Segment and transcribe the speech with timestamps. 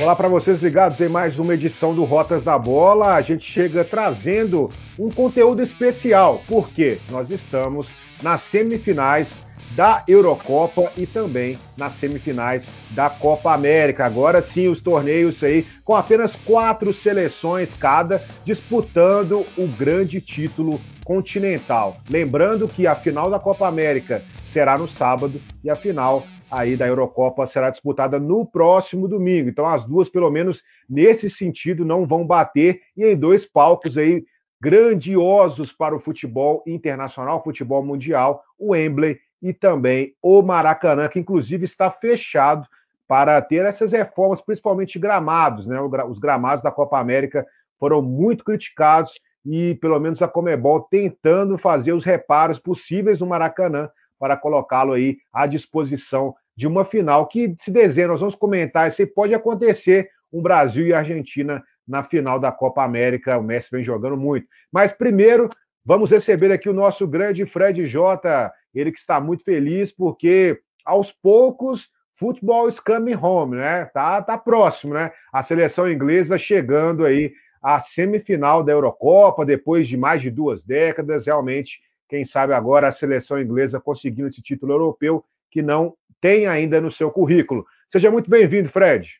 [0.00, 3.14] Olá para vocês ligados em mais uma edição do Rotas da Bola.
[3.14, 7.88] A gente chega trazendo um conteúdo especial, porque nós estamos
[8.22, 9.28] nas semifinais
[9.74, 14.06] da Eurocopa e também nas semifinais da Copa América.
[14.06, 21.96] Agora sim, os torneios aí com apenas quatro seleções cada disputando o grande título continental.
[22.08, 26.86] Lembrando que a final da Copa América será no sábado e a final aí da
[26.86, 29.48] Eurocopa será disputada no próximo domingo.
[29.48, 34.24] Então as duas, pelo menos nesse sentido, não vão bater e em dois palcos aí
[34.60, 41.64] grandiosos para o futebol internacional, futebol mundial, o Wembley e também o Maracanã, que inclusive
[41.64, 42.66] está fechado
[43.06, 45.80] para ter essas reformas, principalmente gramados, né?
[45.80, 47.46] Os gramados da Copa América
[47.78, 49.12] foram muito criticados
[49.46, 55.18] e pelo menos a Comebol tentando fazer os reparos possíveis no Maracanã para colocá-lo aí
[55.32, 58.08] à disposição de uma final que se desenha.
[58.08, 63.38] Nós vamos comentar se pode acontecer um Brasil e Argentina na final da Copa América.
[63.38, 64.46] O Messi vem jogando muito.
[64.72, 65.48] Mas primeiro,
[65.84, 71.12] vamos receber aqui o nosso grande Fred Jota, ele que está muito feliz porque aos
[71.12, 73.84] poucos futebol is coming home, né?
[73.86, 75.12] Tá, tá próximo, né?
[75.32, 77.32] A seleção inglesa chegando aí
[77.62, 82.92] à semifinal da Eurocopa depois de mais de duas décadas, realmente quem sabe agora a
[82.92, 87.66] seleção inglesa conseguindo esse título europeu que não tem ainda no seu currículo.
[87.88, 89.14] Seja muito bem-vindo, Fred.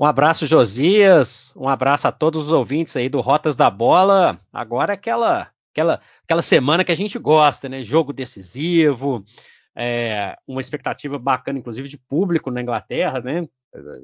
[0.00, 1.52] Um abraço, Josias.
[1.56, 4.40] Um abraço a todos os ouvintes aí do Rotas da Bola.
[4.52, 7.82] Agora é aquela, aquela, aquela semana que a gente gosta, né?
[7.82, 9.24] Jogo decisivo,
[9.74, 13.48] é, uma expectativa bacana, inclusive, de público na Inglaterra, né?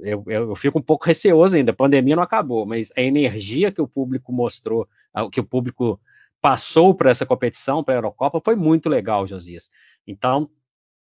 [0.02, 3.72] Eu, eu, eu, fico um pouco receoso ainda, a pandemia não acabou, mas a energia
[3.72, 4.86] que o público mostrou,
[5.32, 5.98] que o público
[6.45, 9.70] passou para essa competição, para a Eurocopa, foi muito legal, Josias.
[10.06, 10.50] Então,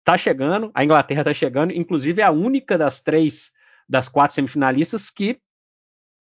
[0.03, 3.53] tá chegando, a Inglaterra tá chegando, inclusive é a única das três,
[3.87, 5.39] das quatro semifinalistas que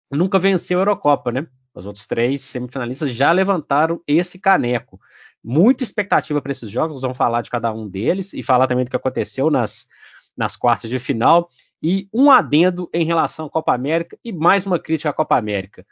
[0.08, 1.48] nunca venceu a Eurocopa, né?
[1.74, 5.00] Os outros três semifinalistas já levantaram esse caneco.
[5.42, 8.90] Muita expectativa para esses jogos, vamos falar de cada um deles e falar também do
[8.92, 9.88] que aconteceu nas,
[10.36, 11.48] nas quartas de final.
[11.82, 15.84] E um adendo em relação à Copa América e mais uma crítica à Copa América.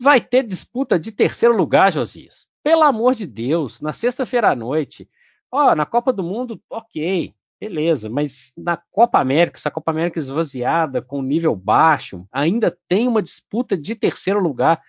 [0.00, 2.53] Vai ter disputa de terceiro lugar, Josias.
[2.64, 5.06] Pelo amor de Deus, na sexta-feira à noite,
[5.52, 11.02] ó, na Copa do Mundo, ok, beleza, mas na Copa América, essa Copa América esvaziada,
[11.02, 14.80] com nível baixo, ainda tem uma disputa de terceiro lugar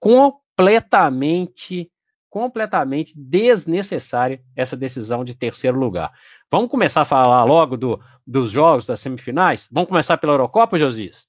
[0.00, 1.92] completamente,
[2.30, 6.10] completamente desnecessária essa decisão de terceiro lugar.
[6.50, 9.68] Vamos começar a falar logo do, dos jogos das semifinais?
[9.70, 11.28] Vamos começar pela Eurocopa, Josias?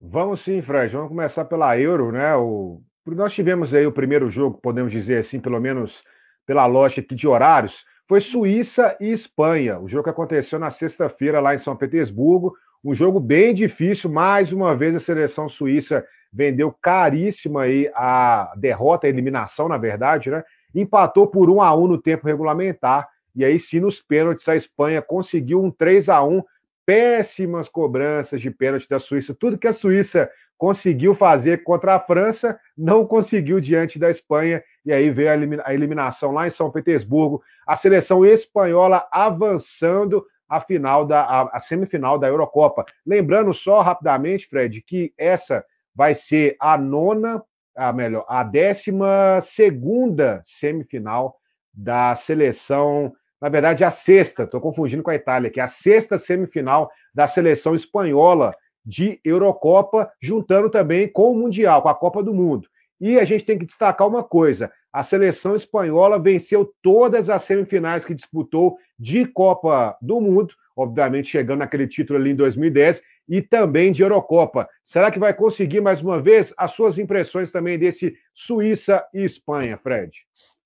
[0.00, 0.94] Vamos sim, Fred.
[0.94, 2.36] Vamos começar pela Euro, né?
[2.36, 6.02] O nós tivemos aí o primeiro jogo, podemos dizer assim, pelo menos
[6.46, 9.78] pela lógica aqui de horários, foi Suíça e Espanha.
[9.78, 12.54] O jogo que aconteceu na sexta-feira lá em São Petersburgo.
[12.84, 14.10] Um jogo bem difícil.
[14.10, 20.30] Mais uma vez a seleção suíça vendeu caríssima aí a derrota, a eliminação, na verdade,
[20.30, 20.44] né?
[20.74, 23.08] Empatou por 1 a 1 no tempo regulamentar.
[23.34, 26.42] E aí sim, nos pênaltis, a Espanha conseguiu um 3 a 1
[26.84, 29.34] péssimas cobranças de pênalti da Suíça.
[29.34, 34.92] Tudo que a Suíça conseguiu fazer contra a França, não conseguiu diante da Espanha, e
[34.92, 35.30] aí veio
[35.64, 41.60] a eliminação lá em São Petersburgo, a seleção espanhola avançando a final da a, a
[41.60, 42.84] semifinal da Eurocopa.
[43.04, 45.64] Lembrando só rapidamente, Fred, que essa
[45.94, 47.42] vai ser a nona,
[47.76, 51.36] a melhor, a décima segunda semifinal
[51.72, 56.18] da seleção, na verdade a sexta, estou confundindo com a Itália, que é a sexta
[56.18, 62.34] semifinal da seleção espanhola de Eurocopa, juntando também com o Mundial, com a Copa do
[62.34, 62.68] Mundo.
[63.00, 68.04] E a gente tem que destacar uma coisa: a seleção espanhola venceu todas as semifinais
[68.04, 73.90] que disputou de Copa do Mundo, obviamente chegando naquele título ali em 2010, e também
[73.90, 74.68] de Eurocopa.
[74.84, 79.78] Será que vai conseguir mais uma vez as suas impressões também desse Suíça e Espanha,
[79.78, 80.12] Fred?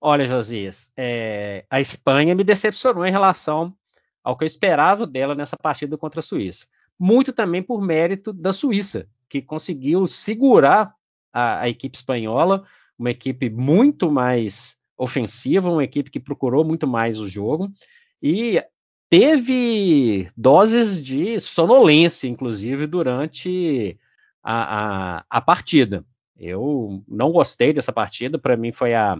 [0.01, 1.65] Olha, Josias, é...
[1.71, 3.75] a Espanha me decepcionou em relação
[4.23, 6.67] ao que eu esperava dela nessa partida contra a Suíça
[6.99, 10.95] muito também por mérito da Suíça, que conseguiu segurar
[11.33, 12.67] a, a equipe espanhola,
[12.99, 17.73] uma equipe muito mais ofensiva, uma equipe que procurou muito mais o jogo
[18.21, 18.61] e
[19.09, 23.99] teve doses de sonolência, inclusive, durante
[24.43, 26.05] a, a, a partida.
[26.37, 29.17] Eu não gostei dessa partida, para mim foi a,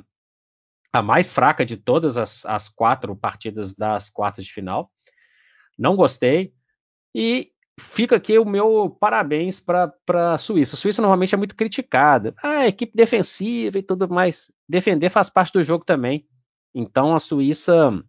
[0.93, 4.91] a mais fraca de todas as, as quatro partidas das quartas de final.
[5.79, 6.53] Não gostei.
[7.15, 10.75] E fica aqui o meu parabéns para a Suíça.
[10.75, 12.35] A Suíça normalmente é muito criticada.
[12.43, 14.51] Ah, equipe defensiva e tudo mais.
[14.69, 16.27] Defender faz parte do jogo também.
[16.75, 18.03] Então a Suíça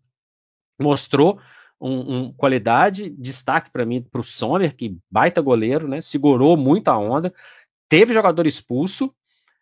[0.80, 1.40] mostrou
[1.80, 6.02] um, um qualidade, destaque para mim para o Sommer, que baita goleiro, né?
[6.02, 7.34] Segurou muito a onda,
[7.88, 9.14] teve jogador expulso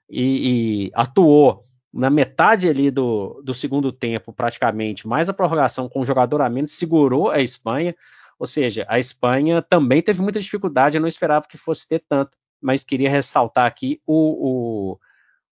[0.10, 6.02] e, e atuou na metade ali do, do segundo tempo, praticamente, mais a prorrogação com
[6.02, 7.96] o jogador a menos, segurou a Espanha.
[8.40, 12.32] Ou seja, a Espanha também teve muita dificuldade, eu não esperava que fosse ter tanto,
[12.62, 15.00] mas queria ressaltar aqui o, o,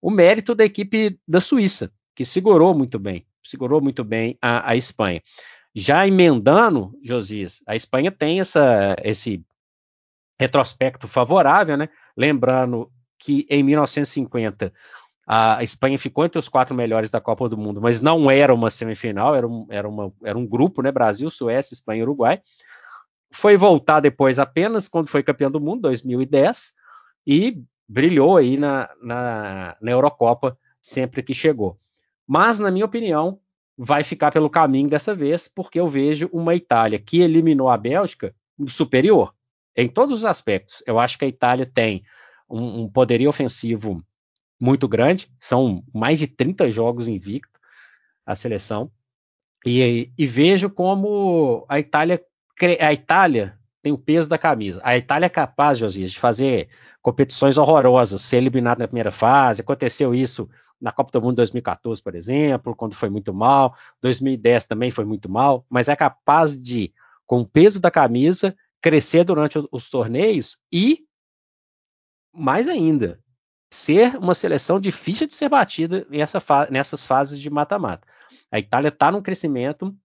[0.01, 4.75] o mérito da equipe da Suíça, que segurou muito bem, segurou muito bem a, a
[4.75, 5.21] Espanha.
[5.73, 9.43] Já emendando, Josias, a Espanha tem essa, esse
[10.39, 11.89] retrospecto favorável, né?
[12.15, 12.89] Lembrando
[13.19, 14.71] que em 1950
[15.27, 18.69] a Espanha ficou entre os quatro melhores da Copa do Mundo, mas não era uma
[18.69, 20.91] semifinal, era um, era uma, era um grupo, né?
[20.91, 22.41] Brasil, Suécia, Espanha e Uruguai.
[23.35, 26.73] Foi voltar depois apenas quando foi campeão do mundo, 2010,
[27.27, 31.77] e brilhou aí na, na, na Eurocopa sempre que chegou.
[32.27, 33.39] Mas, na minha opinião,
[33.77, 38.33] vai ficar pelo caminho dessa vez, porque eu vejo uma Itália que eliminou a Bélgica
[38.67, 39.33] superior
[39.75, 40.81] em todos os aspectos.
[40.87, 42.03] Eu acho que a Itália tem
[42.49, 44.03] um, um poderio ofensivo
[44.59, 47.59] muito grande, são mais de 30 jogos invicto
[48.25, 48.89] a seleção,
[49.65, 52.23] e, e vejo como a Itália,
[52.79, 54.81] a Itália tem o peso da camisa.
[54.83, 56.69] A Itália é capaz, Josias, de fazer
[57.01, 59.61] competições horrorosas, ser eliminada na primeira fase.
[59.61, 60.49] Aconteceu isso
[60.79, 63.75] na Copa do Mundo 2014, por exemplo, quando foi muito mal.
[64.01, 66.93] 2010 também foi muito mal, mas é capaz de,
[67.25, 71.05] com o peso da camisa, crescer durante os torneios e,
[72.33, 73.19] mais ainda,
[73.71, 78.07] ser uma seleção difícil de ser batida nessa fa nessas fases de mata-mata.
[78.51, 79.95] A Itália está num crescimento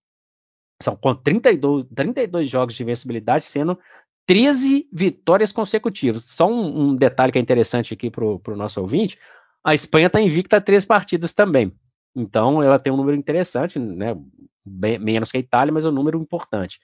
[0.81, 3.79] são com 32, 32 jogos de invencibilidade, sendo
[4.27, 6.25] 13 vitórias consecutivas.
[6.25, 9.19] Só um, um detalhe que é interessante aqui para o nosso ouvinte:
[9.63, 11.73] a Espanha está invicta a três partidas também.
[12.15, 14.17] Então, ela tem um número interessante, né?
[14.65, 16.81] Bem, menos que a Itália, mas é um número importante.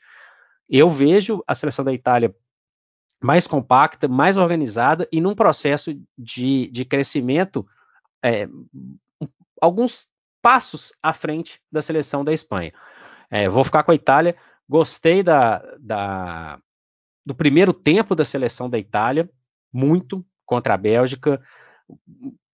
[0.68, 2.34] Eu vejo a seleção da Itália
[3.22, 7.66] mais compacta, mais organizada e num processo de, de crescimento
[8.22, 8.48] é,
[9.60, 10.08] alguns
[10.42, 12.72] passos à frente da seleção da Espanha.
[13.30, 14.36] É, vou ficar com a Itália.
[14.68, 16.58] Gostei da, da,
[17.24, 19.28] do primeiro tempo da seleção da Itália,
[19.72, 21.40] muito contra a Bélgica.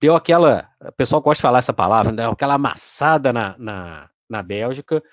[0.02, 0.70] Deu aquela.
[0.82, 5.04] O pessoal gosta de falar essa palavra, deu aquela amassada na, na, na Bélgica.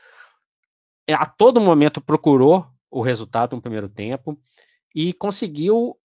[1.08, 4.38] É, a todo momento procurou o resultado no primeiro tempo
[4.94, 5.96] e conseguiu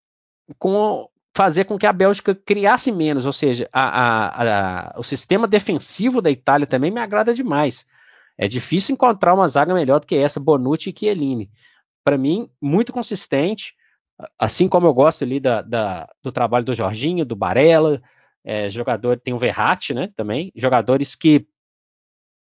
[0.60, 5.48] com, fazer com que a Bélgica criasse menos, ou seja, a, a, a, o sistema
[5.48, 7.86] defensivo da Itália também me agrada demais.
[8.38, 11.50] É difícil encontrar uma zaga melhor do que essa, Bonucci e Chiellini.
[12.04, 13.76] Para mim, muito consistente,
[14.38, 18.02] assim como eu gosto ali da, da, do trabalho do Jorginho, do Barella,
[18.44, 21.46] é, jogador tem o Verratti, né, também, jogadores que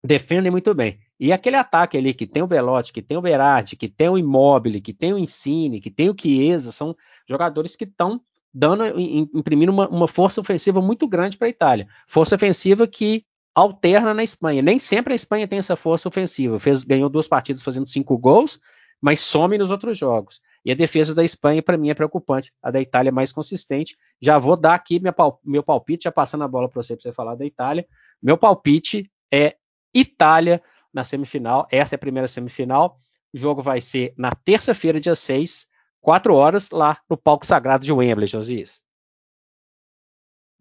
[0.03, 1.00] defendem muito bem.
[1.19, 4.18] E aquele ataque ali que tem o Belotti, que tem o Berardi, que tem o
[4.18, 6.95] Immobile, que tem o Insigne, que tem o Chiesa, são
[7.27, 8.21] jogadores que estão
[8.53, 11.88] dando, imprimindo uma, uma, força ofensiva muito grande para a Itália.
[12.07, 13.25] Força ofensiva que
[13.60, 14.62] alterna na Espanha.
[14.62, 16.60] Nem sempre a Espanha tem essa força ofensiva.
[16.60, 18.60] Fez, ganhou duas partidas fazendo cinco gols,
[19.02, 20.42] mas some nos outros jogos.
[20.64, 22.54] E a defesa da Espanha, para mim, é preocupante.
[22.62, 23.98] A da Itália é mais consistente.
[24.22, 25.02] Já vou dar aqui
[25.44, 27.88] meu palpite, já passando a bola para você, para você falar da Itália.
[28.22, 29.56] Meu palpite é
[29.94, 30.62] Itália
[30.94, 31.68] na semifinal.
[31.72, 32.98] Essa é a primeira semifinal.
[33.34, 35.68] O jogo vai ser na terça-feira, dia 6,
[36.02, 38.84] 4 horas, lá no palco sagrado de Wembley, Josias.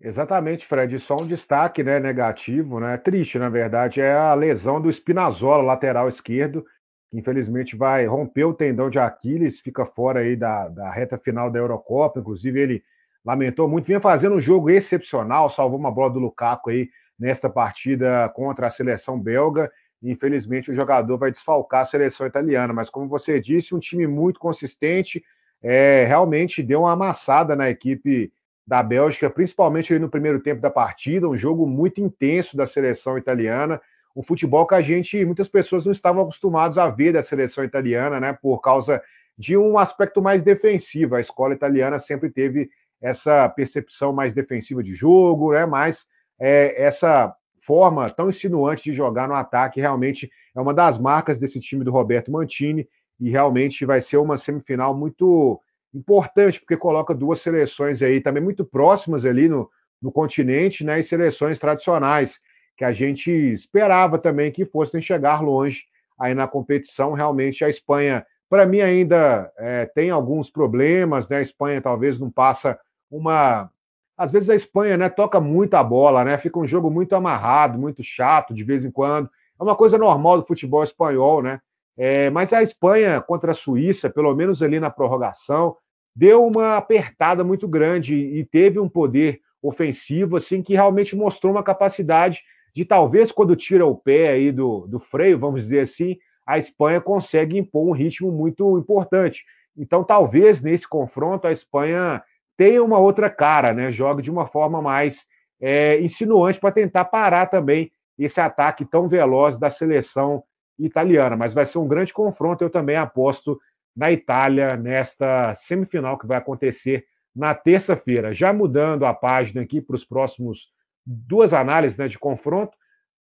[0.01, 0.99] Exatamente, Fred.
[1.01, 2.97] Só um destaque né, negativo, né?
[2.97, 6.65] Triste, na verdade, é a lesão do Spinazzola, lateral esquerdo,
[7.11, 11.51] que infelizmente vai romper o tendão de Aquiles, fica fora aí da, da reta final
[11.51, 12.21] da Eurocopa.
[12.21, 12.85] Inclusive, ele
[13.25, 16.89] lamentou muito, vinha fazendo um jogo excepcional, salvou uma bola do Lukaku aí
[17.19, 19.71] nesta partida contra a seleção belga.
[20.01, 24.39] Infelizmente, o jogador vai desfalcar a seleção italiana, mas como você disse, um time muito
[24.39, 25.25] consistente,
[25.61, 28.33] é, realmente deu uma amassada na equipe
[28.69, 33.81] da Bélgica, principalmente no primeiro tempo da partida, um jogo muito intenso da seleção italiana,
[34.15, 38.21] um futebol que a gente, muitas pessoas não estavam acostumados a ver da seleção italiana,
[38.21, 39.03] né, por causa
[39.39, 41.15] de um aspecto mais defensivo.
[41.17, 42.69] A escola italiana sempre teve
[43.01, 46.05] essa percepção mais defensiva de jogo, né, mas
[46.39, 51.59] é, essa forma tão insinuante de jogar no ataque realmente é uma das marcas desse
[51.59, 52.87] time do Roberto Mantini
[53.19, 55.59] e realmente vai ser uma semifinal muito
[55.95, 61.01] importante, porque coloca duas seleções aí também muito próximas ali no, no continente, né?
[61.01, 62.41] E seleções tradicionais
[62.77, 65.85] que a gente esperava também que fossem chegar longe
[66.19, 67.13] aí na competição.
[67.13, 71.39] Realmente a Espanha, para mim, ainda é, tem alguns problemas, né?
[71.39, 72.79] A Espanha talvez não passa
[73.11, 73.71] uma.
[74.17, 76.39] Às vezes a Espanha né, toca muito a bola, né?
[76.39, 79.31] Fica um jogo muito amarrado, muito chato de vez em quando.
[79.59, 81.61] É uma coisa normal do futebol espanhol, né?
[81.99, 85.77] É, mas a Espanha contra a Suíça, pelo menos ali na prorrogação,
[86.15, 91.63] deu uma apertada muito grande e teve um poder ofensivo assim que realmente mostrou uma
[91.63, 92.43] capacidade
[92.75, 97.01] de talvez quando tira o pé aí do, do freio, vamos dizer assim, a Espanha
[97.01, 99.45] consegue impor um ritmo muito importante.
[99.77, 102.23] Então, talvez nesse confronto a Espanha
[102.57, 103.91] tenha uma outra cara, né?
[103.91, 105.27] Joga de uma forma mais
[105.61, 110.43] é, insinuante para tentar parar também esse ataque tão veloz da seleção
[110.79, 111.37] italiana.
[111.37, 112.63] Mas vai ser um grande confronto.
[112.63, 113.61] Eu também aposto
[113.97, 117.05] na Itália nesta semifinal que vai acontecer
[117.35, 118.33] na terça-feira.
[118.33, 120.73] Já mudando a página aqui para os próximos
[121.05, 122.77] duas análises né, de confronto.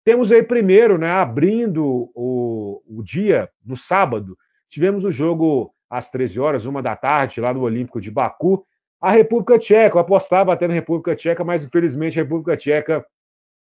[0.04, 4.36] Temos aí primeiro, né, abrindo o, o dia, no sábado,
[4.68, 8.64] tivemos o jogo às 13 horas, uma da tarde, lá no Olímpico de Baku,
[9.00, 9.96] a República Tcheca.
[9.96, 13.04] Eu apostava até na República Tcheca, mas infelizmente a República Tcheca,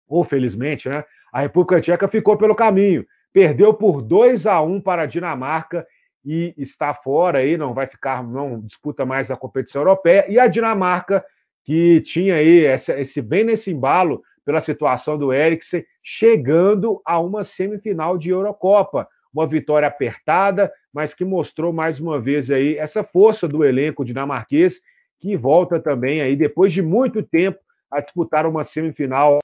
[0.07, 1.03] ou felizmente, né?
[1.31, 3.05] A República Tcheca ficou pelo caminho.
[3.33, 5.85] Perdeu por 2 a 1 para a Dinamarca
[6.23, 10.25] e está fora aí, não vai ficar, não disputa mais a competição europeia.
[10.29, 11.25] E a Dinamarca,
[11.63, 18.17] que tinha aí esse, bem nesse embalo pela situação do Eriksen, chegando a uma semifinal
[18.17, 19.07] de Eurocopa.
[19.33, 24.79] Uma vitória apertada, mas que mostrou mais uma vez aí essa força do elenco dinamarquês
[25.19, 27.57] que volta também aí depois de muito tempo
[27.89, 29.39] a disputar uma semifinal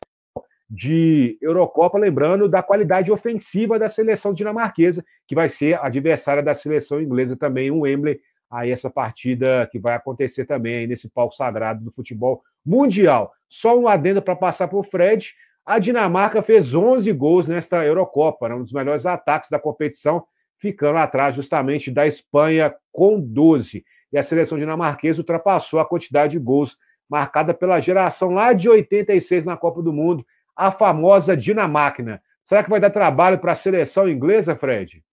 [0.70, 7.02] de Eurocopa, lembrando da qualidade ofensiva da seleção dinamarquesa, que vai ser adversária da seleção
[7.02, 8.20] inglesa também, um Wembley,
[8.52, 13.32] aí essa partida que vai acontecer também nesse palco sagrado do futebol mundial.
[13.48, 15.34] Só um adendo para passar para o Fred,
[15.66, 20.24] a Dinamarca fez 11 gols nesta Eurocopa, né, um dos melhores ataques da competição,
[20.58, 26.40] ficando atrás justamente da Espanha com 12 e a seleção dinamarquesa ultrapassou a quantidade de
[26.40, 30.26] gols marcada pela geração lá de 86 na Copa do Mundo,
[30.60, 32.22] a famosa Dinamáquina.
[32.44, 35.04] Será que vai dar trabalho para a seleção inglesa, Fred?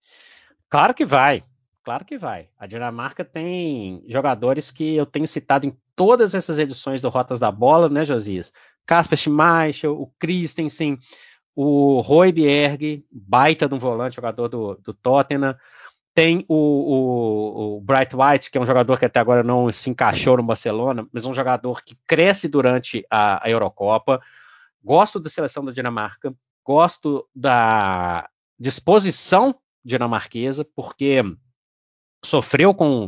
[0.69, 1.43] Claro que vai.
[1.83, 2.49] Claro que vai.
[2.59, 7.49] A Dinamarca tem jogadores que eu tenho citado em todas essas edições do Rotas da
[7.49, 8.51] Bola, né, Josias?
[8.85, 10.99] Casper Schmeichel, o Christensen,
[11.55, 15.55] o Royberg, baita de um volante, jogador do, do Tottenham,
[16.13, 19.89] tem o, o, o, Bright White, que é um jogador que até agora não se
[19.89, 24.19] encaixou no Barcelona, mas um jogador que cresce durante a, a Eurocopa.
[24.83, 26.33] Gosto da seleção da Dinamarca,
[26.65, 28.29] gosto da
[28.59, 31.23] disposição dinamarquesa, porque
[32.23, 33.07] sofreu com,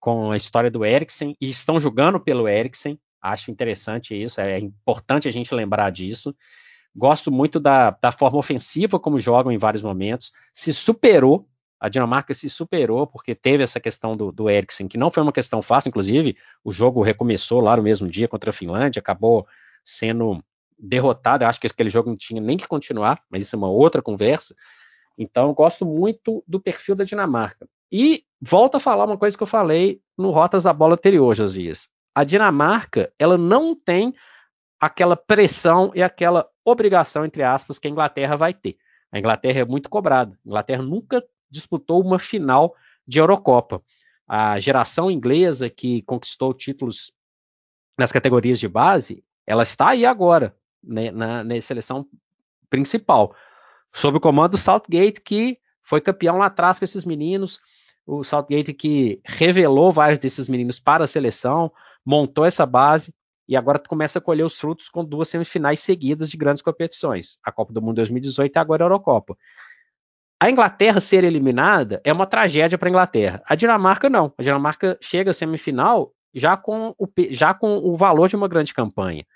[0.00, 2.98] com a história do Eriksen e estão jogando pelo Eriksen.
[3.20, 6.34] Acho interessante isso, é importante a gente lembrar disso.
[6.94, 10.32] Gosto muito da, da forma ofensiva como jogam em vários momentos.
[10.52, 11.48] Se superou
[11.80, 15.32] a Dinamarca se superou porque teve essa questão do, do Eriksen, que não foi uma
[15.32, 19.46] questão fácil, inclusive o jogo recomeçou lá no mesmo dia contra a Finlândia, acabou
[19.84, 20.42] sendo
[20.78, 21.44] derrotado.
[21.44, 24.00] Eu acho que aquele jogo não tinha nem que continuar, mas isso é uma outra
[24.00, 24.54] conversa.
[25.16, 27.68] Então, eu gosto muito do perfil da Dinamarca.
[27.90, 31.88] E volto a falar uma coisa que eu falei no Rotas da Bola anterior, Josias.
[32.14, 34.14] A Dinamarca, ela não tem
[34.80, 38.76] aquela pressão e aquela obrigação, entre aspas, que a Inglaterra vai ter.
[39.10, 40.32] A Inglaterra é muito cobrada.
[40.32, 42.74] A Inglaterra nunca disputou uma final
[43.06, 43.82] de Eurocopa.
[44.26, 47.10] A geração inglesa que conquistou títulos
[47.98, 52.06] nas categorias de base, ela está aí agora, na, na seleção
[52.70, 53.34] principal,
[53.92, 57.60] sob o comando do Southgate, que foi campeão lá atrás com esses meninos.
[58.06, 61.72] O Southgate que revelou vários desses meninos para a seleção,
[62.04, 63.12] montou essa base
[63.46, 67.38] e agora começa a colher os frutos com duas semifinais seguidas de grandes competições.
[67.42, 69.36] A Copa do Mundo 2018 e agora a Eurocopa.
[70.40, 73.42] A Inglaterra ser eliminada é uma tragédia para a Inglaterra.
[73.46, 74.32] A Dinamarca não.
[74.38, 78.72] A Dinamarca chega à semifinal já com o, já com o valor de uma grande
[78.72, 79.26] campanha.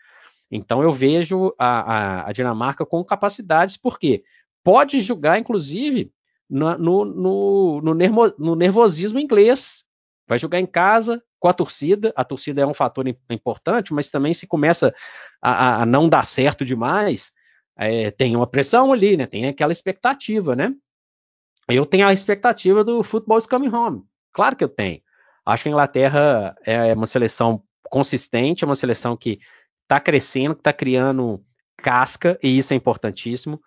[0.53, 4.23] Então eu vejo a, a, a Dinamarca com capacidades, porque
[4.63, 6.13] pode julgar, inclusive,
[6.49, 9.83] no, no, no, no, nervo, no nervosismo inglês.
[10.29, 12.13] Vai jogar em casa com a torcida.
[12.15, 14.95] A torcida é um fator importante, mas também se começa
[15.41, 17.33] a, a não dar certo demais,
[17.75, 19.27] é, tem uma pressão ali, né?
[19.27, 20.75] Tem aquela expectativa, né?
[21.69, 24.03] eu tenho a expectativa do futebol coming home.
[24.33, 25.01] Claro que eu tenho.
[25.47, 29.39] Acho que a Inglaterra é uma seleção consistente, é uma seleção que
[29.93, 31.45] está crescendo, está criando
[31.77, 33.61] casca, e isso é importantíssimo.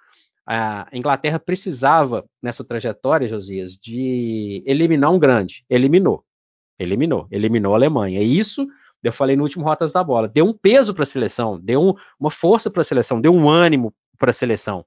[0.47, 5.63] A Inglaterra precisava, nessa trajetória, Josias, de eliminar um grande.
[5.69, 6.23] Eliminou.
[6.79, 7.27] Eliminou.
[7.31, 8.21] Eliminou a Alemanha.
[8.21, 8.67] E isso,
[9.03, 11.93] eu falei no último Rotas da Bola, deu um peso para a seleção, deu um,
[12.19, 14.85] uma força para a seleção, deu um ânimo para a seleção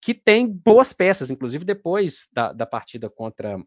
[0.00, 3.58] que tem boas peças, inclusive depois da, da partida contra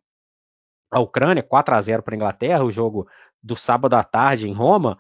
[0.91, 3.07] a Ucrânia, 4 a 0 para a Inglaterra, o jogo
[3.41, 4.97] do sábado à tarde em Roma,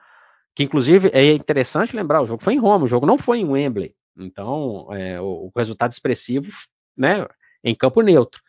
[0.55, 3.45] que inclusive é interessante lembrar, o jogo foi em Roma, o jogo não foi em
[3.45, 6.51] Wembley, então é, o, o, resultado expressivo,
[6.95, 7.25] né,
[7.63, 8.41] em campo neutro.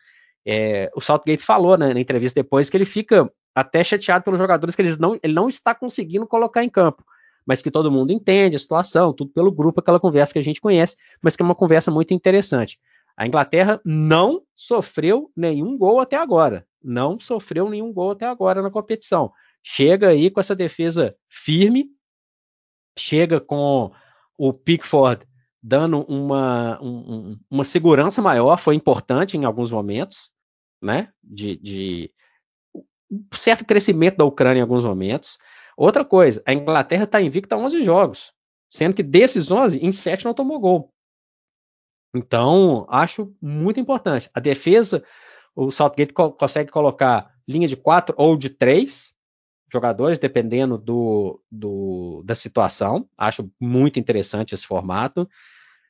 [0.45, 4.75] É, o Southgate falou né, na entrevista depois que ele fica até chateado pelos jogadores
[4.75, 7.03] que eles não, ele não está conseguindo colocar em campo,
[7.45, 10.61] mas que todo mundo entende a situação, tudo pelo grupo, aquela conversa que a gente
[10.61, 12.77] conhece, mas que é uma conversa muito interessante.
[13.17, 18.69] A Inglaterra não sofreu nenhum gol até agora, não sofreu nenhum gol até agora na
[18.69, 19.31] competição.
[19.67, 21.89] Chega aí com essa defesa firme,
[22.95, 23.91] chega com
[24.37, 25.25] o Pickford
[25.61, 30.29] dando uma, um, uma segurança maior, foi importante em alguns momentos,
[30.79, 31.11] né?
[31.23, 32.13] De, de
[33.33, 35.39] certo crescimento da Ucrânia em alguns momentos.
[35.75, 38.33] Outra coisa, a Inglaterra está invicta a 11 jogos,
[38.69, 40.93] sendo que desses 11, em 7 não tomou gol.
[42.15, 44.29] Então, acho muito importante.
[44.31, 45.03] A defesa,
[45.55, 49.14] o Southgate co consegue colocar linha de 4 ou de 3
[49.71, 53.07] jogadores, dependendo do, do, da situação.
[53.17, 55.27] Acho muito interessante esse formato.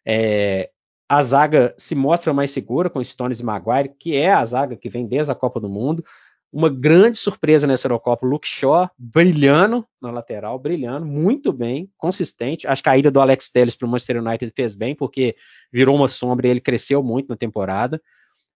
[0.06, 0.70] É,
[1.08, 4.90] a zaga se mostra mais segura com Stones e Maguire, que é a zaga que
[4.90, 6.04] vem desde a Copa do Mundo.
[6.52, 12.66] Uma grande surpresa nessa Eurocopa, Luke Shaw brilhando na lateral, brilhando muito bem, consistente.
[12.66, 15.36] Acho que a ida do Alex Telles para o Manchester United fez bem, porque
[15.72, 18.02] virou uma sombra e ele cresceu muito na temporada.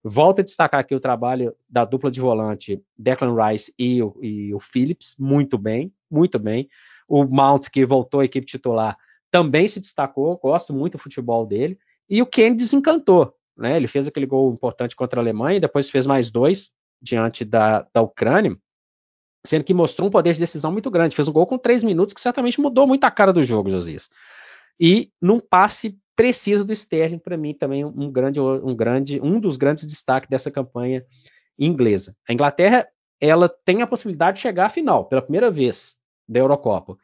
[0.04, 4.54] Volto a destacar aqui o trabalho da dupla de volante Declan Rice e o, e
[4.54, 6.70] o Phillips, muito bem, muito bem.
[7.08, 8.98] O Mount, que voltou à equipe titular,
[9.30, 11.78] também se destacou, gosto muito do futebol dele.
[12.10, 13.76] E o Kane desencantou, né?
[13.76, 17.86] Ele fez aquele gol importante contra a Alemanha e depois fez mais dois diante da,
[17.94, 18.58] da Ucrânia,
[19.46, 21.16] sendo que mostrou um poder de decisão muito grande.
[21.16, 24.10] Fez um gol com três minutos que certamente mudou muito a cara do jogo, Josias.
[24.80, 29.56] E num passe preciso do Sterling, para mim também um grande, um grande, um dos
[29.56, 31.06] grandes destaques dessa campanha
[31.58, 32.14] inglesa.
[32.28, 32.88] A Inglaterra
[33.22, 35.98] ela tem a possibilidade de chegar à final pela primeira vez
[36.28, 36.98] da Eurocopa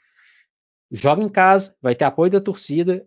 [0.91, 3.05] joga em casa, vai ter apoio da torcida,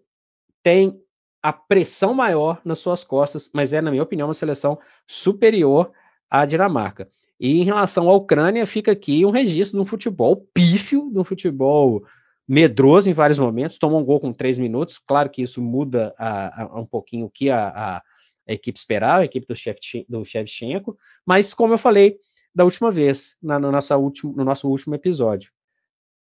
[0.62, 1.00] tem
[1.42, 5.92] a pressão maior nas suas costas, mas é, na minha opinião, uma seleção superior
[6.28, 7.08] à Dinamarca.
[7.38, 11.24] E em relação à Ucrânia, fica aqui um registro de um futebol pífio, de um
[11.24, 12.04] futebol
[12.48, 16.62] medroso em vários momentos, tomou um gol com três minutos, claro que isso muda a,
[16.62, 18.02] a, um pouquinho o que a, a,
[18.46, 20.96] equipe esperava, a equipe do, Chef, do Shevchenko,
[21.26, 22.16] mas como eu falei
[22.54, 25.52] da última vez, na, no, nosso último, no nosso último episódio,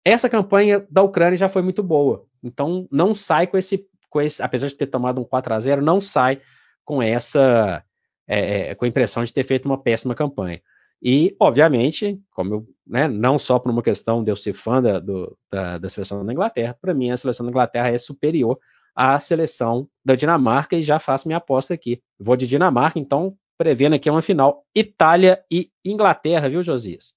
[0.02, 2.26] essa campanha da Ucrânia já foi muito boa.
[2.42, 5.82] Então não sai com esse, com esse apesar de ter tomado um 4 a 0
[5.82, 6.40] não sai
[6.84, 7.84] com essa
[8.26, 10.60] é, é, com a impressão de ter feito uma péssima campanha.
[11.04, 14.98] E, obviamente, como eu, né, não só por uma questão de eu ser fã da,
[14.98, 18.58] do, da, da seleção da Inglaterra, para mim a seleção da Inglaterra é superior
[18.96, 22.00] à seleção da Dinamarca e já faço minha aposta aqui.
[22.18, 27.12] Vou de Dinamarca, então, prevendo aqui uma final Itália e Inglaterra, viu, Josias?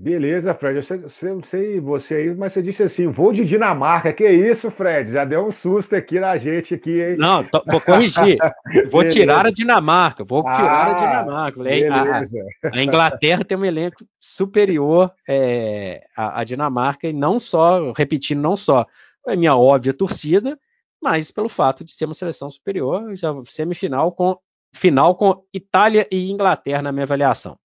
[0.00, 0.76] Beleza, Fred.
[0.76, 4.10] Eu sei, eu sei você aí, mas você disse assim: vou de Dinamarca.
[4.14, 5.12] Que isso, Fred?
[5.12, 7.16] Já deu um susto aqui na gente aqui, hein?
[7.18, 8.38] Não, tô, vou corrigir.
[8.90, 10.24] vou tirar a Dinamarca.
[10.24, 11.60] Vou ah, tirar a Dinamarca.
[11.60, 18.40] A, a, Inglaterra tem um elenco superior é, à, à, Dinamarca e não só, repetindo,
[18.40, 18.86] não só
[19.26, 20.58] é minha óbvia torcida,
[21.02, 24.34] mas pelo fato de ser uma seleção superior, já semifinal com
[24.74, 27.58] final com Itália e Inglaterra na minha avaliação.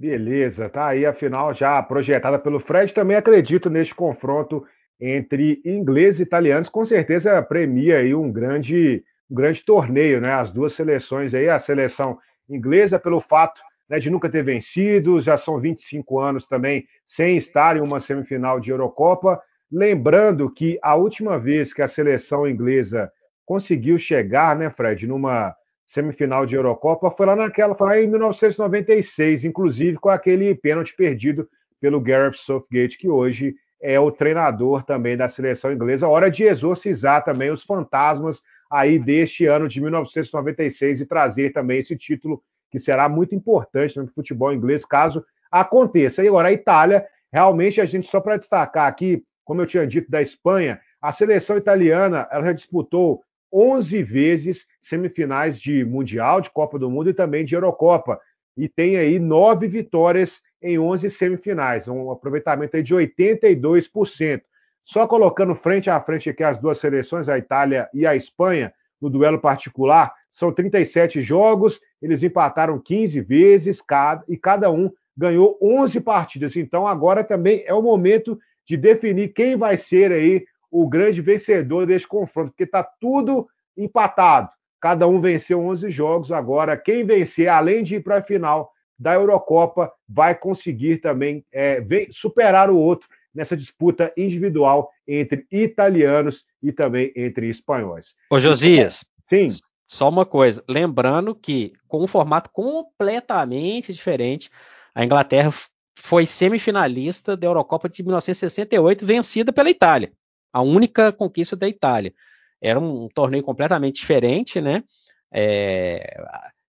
[0.00, 2.94] Beleza, tá aí a final já projetada pelo Fred.
[2.94, 4.64] Também acredito neste confronto
[4.98, 6.70] entre ingleses e italianos.
[6.70, 10.32] Com certeza premia aí um grande, um grande torneio, né?
[10.32, 13.60] As duas seleções aí, a seleção inglesa pelo fato
[13.90, 18.58] né, de nunca ter vencido, já são 25 anos também sem estar em uma semifinal
[18.58, 19.38] de Eurocopa.
[19.70, 23.12] Lembrando que a última vez que a seleção inglesa
[23.44, 25.54] conseguiu chegar, né, Fred, numa
[25.90, 31.48] semifinal de Eurocopa foi lá naquela, foi lá em 1996, inclusive com aquele pênalti perdido
[31.80, 36.06] pelo Gareth Southgate, que hoje é o treinador também da seleção inglesa.
[36.06, 41.96] Hora de exorcizar também os fantasmas aí deste ano de 1996 e trazer também esse
[41.96, 46.22] título que será muito importante no futebol inglês caso aconteça.
[46.22, 50.08] E agora a Itália, realmente a gente só para destacar aqui, como eu tinha dito
[50.08, 56.78] da Espanha, a seleção italiana, ela já disputou 11 vezes semifinais de Mundial, de Copa
[56.78, 58.20] do Mundo e também de Eurocopa.
[58.56, 64.42] E tem aí nove vitórias em 11 semifinais, um aproveitamento aí de 82%.
[64.84, 69.08] Só colocando frente a frente aqui as duas seleções, a Itália e a Espanha, no
[69.08, 76.00] duelo particular, são 37 jogos, eles empataram 15 vezes cada, e cada um ganhou 11
[76.00, 76.56] partidas.
[76.56, 81.86] Então agora também é o momento de definir quem vai ser aí o grande vencedor
[81.86, 84.50] deste confronto, porque está tudo empatado.
[84.80, 86.32] Cada um venceu 11 jogos.
[86.32, 91.82] Agora, quem vencer, além de ir para a final da Eurocopa, vai conseguir também é,
[92.10, 98.14] superar o outro nessa disputa individual entre italianos e também entre espanhóis.
[98.30, 99.04] Ô, Josias.
[99.28, 99.48] Sim.
[99.86, 104.50] só uma coisa, lembrando que com um formato completamente diferente,
[104.92, 105.54] a Inglaterra
[105.96, 110.12] foi semifinalista da Eurocopa de 1968, vencida pela Itália.
[110.52, 112.14] A única conquista da Itália.
[112.60, 114.84] Era um, um torneio completamente diferente, né?
[115.32, 116.22] É,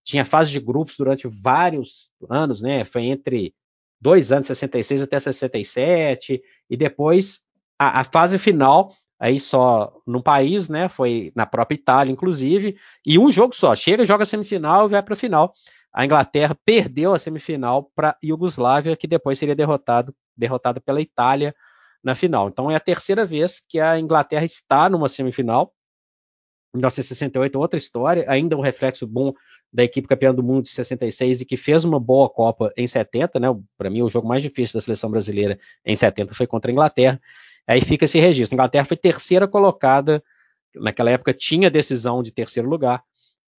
[0.04, 2.84] tinha fase de grupos durante vários anos, né?
[2.84, 3.54] Foi entre
[4.00, 7.42] dois anos, 66 até 67, e depois
[7.78, 10.90] a, a fase final, aí só no país, né?
[10.90, 13.76] Foi na própria Itália, inclusive, e um jogo só.
[13.76, 15.54] Chega, joga a semifinal e vai para a final.
[15.94, 21.54] A Inglaterra perdeu a semifinal para a Iugoslávia, que depois seria derrotado, derrotada pela Itália
[22.04, 22.50] na final.
[22.50, 25.74] Então é a terceira vez que a Inglaterra está numa semifinal.
[26.74, 29.34] 1968, outra história, ainda um reflexo bom
[29.74, 33.40] da equipe campeã do mundo de 66 e que fez uma boa Copa em 70,
[33.40, 33.48] né?
[33.78, 37.22] Para mim, o jogo mais difícil da seleção brasileira em 70 foi contra a Inglaterra.
[37.68, 38.56] Aí fica esse registro.
[38.56, 40.24] A Inglaterra foi terceira colocada,
[40.76, 43.04] naquela época tinha decisão de terceiro lugar.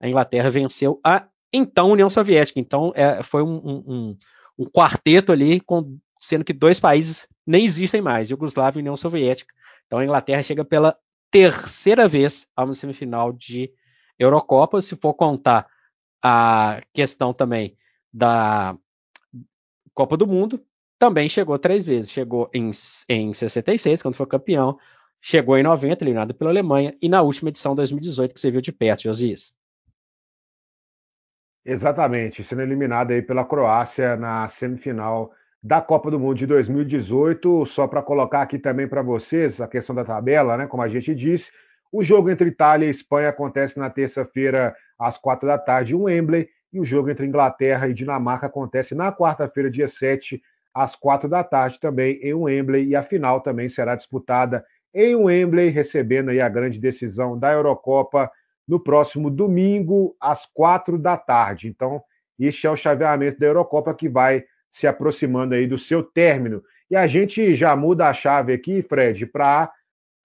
[0.00, 2.58] A Inglaterra venceu a então União Soviética.
[2.58, 4.16] Então é, foi um, um,
[4.58, 9.52] um, quarteto ali, com, sendo que dois países nem existem mais, Yugoslávia e União Soviética.
[9.86, 10.96] Então a Inglaterra chega pela
[11.30, 13.72] terceira vez a uma semifinal de
[14.16, 15.66] Eurocopa, se for contar
[16.22, 17.76] a questão também
[18.12, 18.76] da
[19.92, 20.64] Copa do Mundo,
[20.96, 22.12] também chegou três vezes.
[22.12, 22.70] Chegou em,
[23.08, 24.78] em 66, quando foi campeão,
[25.20, 28.70] chegou em 90, eliminado pela Alemanha, e na última edição, 2018, que você viu de
[28.70, 29.52] perto, Josias.
[31.64, 35.32] Exatamente, sendo eliminado aí pela Croácia na semifinal
[35.62, 37.64] da Copa do Mundo de 2018.
[37.66, 40.66] Só para colocar aqui também para vocês a questão da tabela, né?
[40.66, 41.52] Como a gente disse,
[41.92, 46.48] o jogo entre Itália e Espanha acontece na terça-feira às quatro da tarde em Wembley,
[46.72, 51.44] e o jogo entre Inglaterra e Dinamarca acontece na quarta-feira, dia 7, às quatro da
[51.44, 56.48] tarde também em Wembley, e a final também será disputada em Wembley, recebendo aí a
[56.48, 58.30] grande decisão da Eurocopa
[58.66, 61.68] no próximo domingo, às quatro da tarde.
[61.68, 62.02] Então,
[62.38, 66.64] este é o chaveamento da Eurocopa que vai se aproximando aí do seu término.
[66.90, 69.72] E a gente já muda a chave aqui, Fred, para a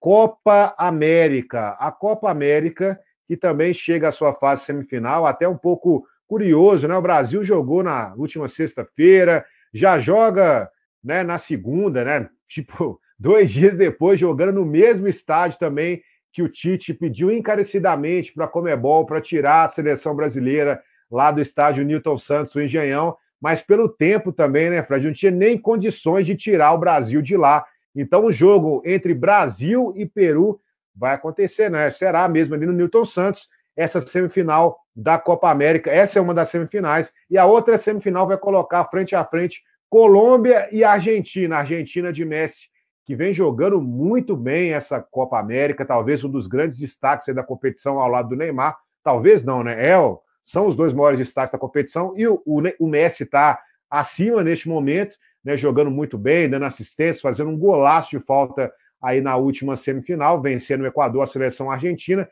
[0.00, 1.76] Copa América.
[1.78, 6.96] A Copa América, que também chega à sua fase semifinal, até um pouco curioso, né?
[6.96, 10.70] O Brasil jogou na última sexta-feira, já joga
[11.04, 12.28] né, na segunda, né?
[12.48, 18.46] Tipo, dois dias depois, jogando no mesmo estádio também que o Tite pediu encarecidamente para
[18.46, 23.62] a Comebol para tirar a seleção brasileira lá do estádio Newton Santos, o Engenhão mas
[23.62, 25.06] pelo tempo também, né, Fred?
[25.06, 27.64] Não tinha nem condições de tirar o Brasil de lá.
[27.94, 30.60] Então, o jogo entre Brasil e Peru
[30.94, 31.90] vai acontecer, né?
[31.90, 35.90] Será mesmo ali no Newton Santos, essa semifinal da Copa América.
[35.90, 37.12] Essa é uma das semifinais.
[37.30, 41.58] E a outra semifinal vai colocar frente a frente Colômbia e Argentina.
[41.58, 42.66] Argentina de Messi,
[43.06, 48.00] que vem jogando muito bem essa Copa América, talvez um dos grandes destaques da competição
[48.00, 48.76] ao lado do Neymar.
[49.04, 49.88] Talvez não, né?
[49.88, 53.60] É o são os dois maiores destaques da competição, e o, o, o Messi está
[53.90, 59.20] acima neste momento, né, jogando muito bem, dando assistência, fazendo um golaço de falta aí
[59.20, 62.26] na última semifinal, vencendo o Equador, a seleção argentina.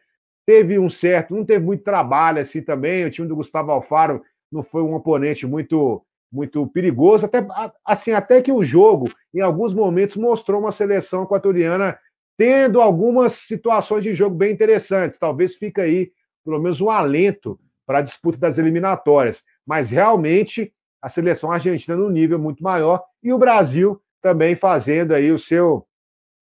[0.46, 4.62] Teve um certo, não teve muito trabalho assim também, o time do Gustavo Alfaro não
[4.62, 6.02] foi um oponente muito
[6.32, 7.46] muito perigoso, até
[7.84, 11.96] assim, até que o jogo em alguns momentos mostrou uma seleção equatoriana
[12.36, 15.18] tendo algumas situações de jogo bem interessantes.
[15.18, 16.10] Talvez fique aí
[16.44, 19.42] pelo menos um alento para a disputa das eliminatórias.
[19.64, 25.30] Mas realmente a seleção argentina no nível muito maior e o Brasil também fazendo aí
[25.30, 25.86] o seu,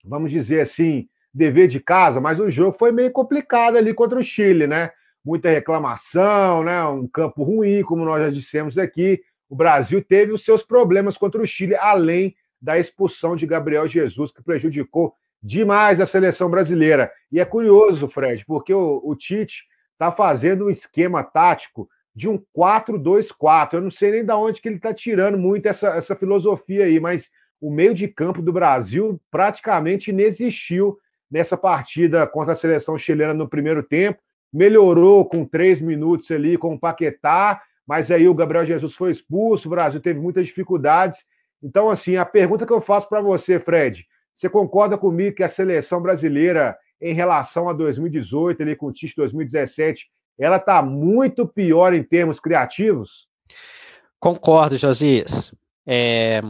[0.03, 4.23] vamos dizer assim, dever de casa, mas o jogo foi meio complicado ali contra o
[4.23, 4.91] Chile, né?
[5.25, 6.83] Muita reclamação, né?
[6.85, 9.21] Um campo ruim, como nós já dissemos aqui.
[9.49, 14.33] O Brasil teve os seus problemas contra o Chile, além da expulsão de Gabriel Jesus,
[14.33, 17.13] que prejudicou demais a seleção brasileira.
[17.31, 22.41] E é curioso, Fred, porque o, o Tite está fazendo um esquema tático de um
[22.57, 23.75] 4-2-4.
[23.75, 27.01] Eu não sei nem de onde que ele está tirando muito essa, essa filosofia aí,
[27.01, 27.31] mas
[27.61, 30.99] o meio de campo do Brasil praticamente inexistiu
[31.31, 34.21] nessa partida contra a seleção chilena no primeiro tempo.
[34.53, 39.67] Melhorou com três minutos ali com o Paquetá, mas aí o Gabriel Jesus foi expulso,
[39.67, 41.25] o Brasil teve muitas dificuldades.
[41.63, 45.49] Então, assim, a pergunta que eu faço para você, Fred, você concorda comigo que a
[45.49, 51.93] seleção brasileira em relação a 2018, ali com o Tite 2017, ela está muito pior
[51.95, 53.29] em termos criativos?
[54.19, 55.53] Concordo, Josias.
[55.87, 56.41] É,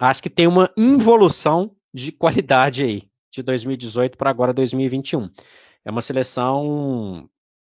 [0.00, 5.30] acho que tem uma involução de qualidade aí, de 2018 para agora 2021.
[5.84, 7.28] É uma seleção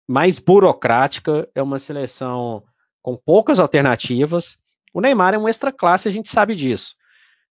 [0.07, 2.62] mais burocrática, é uma seleção
[3.01, 4.59] com poucas alternativas.
[4.93, 6.95] O Neymar é um extra classe, a gente sabe disso.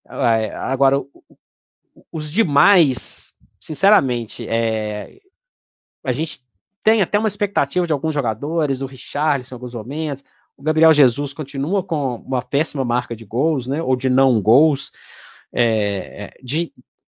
[0.07, 1.01] É, agora,
[2.11, 3.30] os demais
[3.61, 5.19] sinceramente, é,
[6.03, 6.43] a gente
[6.83, 10.23] tem até uma expectativa de alguns jogadores, o Richarlison em alguns momentos,
[10.57, 14.91] o Gabriel Jesus continua com uma péssima marca de gols, né, ou de não gols,
[15.53, 16.73] é, de,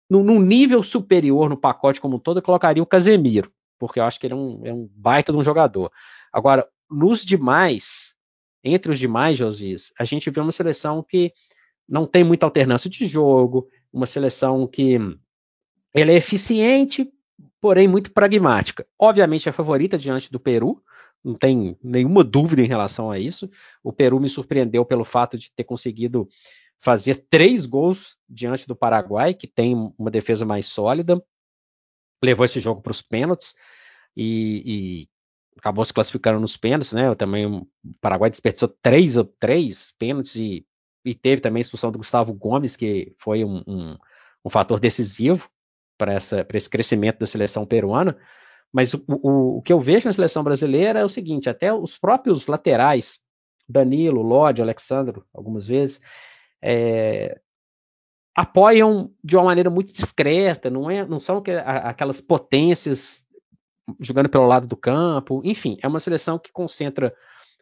[0.10, 4.20] num, nível superior no pacote como um todo, eu colocaria o Casemiro, porque eu acho
[4.20, 5.92] que ele é um, é um baita de um jogador.
[6.34, 8.16] Agora, nos demais,
[8.64, 11.32] entre os demais, Josias, a gente vê uma seleção que
[11.88, 14.98] não tem muita alternância de jogo, uma seleção que
[15.94, 17.12] ela é eficiente,
[17.60, 18.86] porém muito pragmática.
[18.98, 20.82] Obviamente é favorita diante do Peru,
[21.24, 23.50] não tem nenhuma dúvida em relação a isso.
[23.84, 26.28] O Peru me surpreendeu pelo fato de ter conseguido
[26.80, 31.24] fazer três gols diante do Paraguai, que tem uma defesa mais sólida,
[32.24, 33.54] levou esse jogo para os pênaltis
[34.18, 35.10] e, e,
[35.58, 37.14] acabou se classificando nos pênaltis, né?
[37.14, 37.68] Também o
[38.00, 40.66] Paraguai desperdiçou três, três pênaltis e,
[41.06, 43.98] e teve também a expulsão do Gustavo Gomes, que foi um, um,
[44.44, 45.48] um fator decisivo
[46.02, 48.18] para esse crescimento da seleção peruana.
[48.74, 51.98] Mas o, o, o, que eu vejo na seleção brasileira é o seguinte: até os
[51.98, 53.20] próprios laterais,
[53.70, 56.02] Danilo, Lodi, Alexandro, algumas vezes,
[56.62, 57.40] é,
[58.36, 61.44] apoiam de uma maneira muito discreta, não, é, não são
[61.84, 63.24] aquelas potências
[64.00, 65.42] jogando pelo lado do campo.
[65.44, 67.14] Enfim, é uma seleção que concentra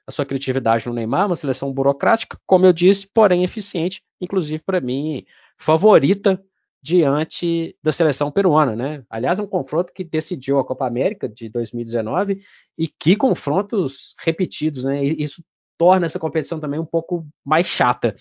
[0.07, 4.79] a sua criatividade no Neymar, uma seleção burocrática, como eu disse, porém eficiente, inclusive para
[4.79, 5.25] mim,
[5.57, 6.41] favorita
[6.81, 9.03] diante da seleção peruana, né?
[9.09, 12.39] Aliás, é um confronto que decidiu a Copa América de 2019
[12.77, 15.03] e que confrontos repetidos, né?
[15.03, 15.43] E isso
[15.77, 18.15] torna essa competição também um pouco mais chata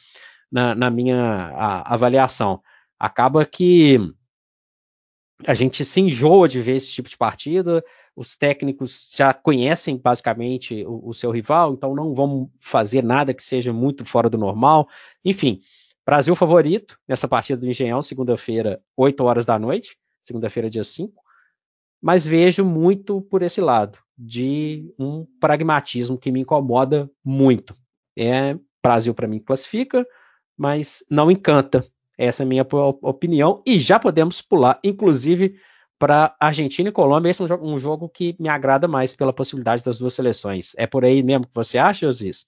[0.50, 1.16] na, na minha
[1.54, 2.60] a, avaliação.
[2.98, 3.98] Acaba que
[5.46, 7.84] a gente se enjoa de ver esse tipo de partida,
[8.16, 13.42] os técnicos já conhecem basicamente o, o seu rival, então não vão fazer nada que
[13.42, 14.88] seja muito fora do normal.
[15.24, 15.60] Enfim,
[16.08, 21.22] Brasil favorito nessa partida do Engenhão, segunda-feira, 8 horas da noite, segunda-feira, dia 5.
[22.00, 27.76] Mas vejo muito por esse lado, de um pragmatismo que me incomoda muito.
[28.16, 30.06] É Brasil para mim classifica,
[30.56, 31.86] mas não encanta.
[32.16, 32.66] Essa é a minha
[33.02, 33.62] opinião.
[33.66, 35.60] E já podemos pular, inclusive,
[35.98, 37.28] para Argentina e Colômbia.
[37.28, 40.72] Esse é um jogo, um jogo, que me agrada mais pela possibilidade das duas seleções.
[40.78, 42.46] É por aí mesmo que você acha, Osiris?